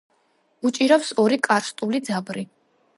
უჭირავს 0.69 1.13
ორი 1.25 1.39
კარსტული 1.49 2.05
ძაბრი. 2.11 2.49